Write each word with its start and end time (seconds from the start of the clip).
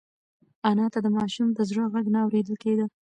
انا 0.69 0.85
ته 0.93 0.99
د 1.05 1.07
ماشوم 1.17 1.47
د 1.53 1.59
زړه 1.69 1.83
غږ 1.93 2.05
نه 2.13 2.19
اورېدل 2.25 2.55
کېده. 2.63 2.85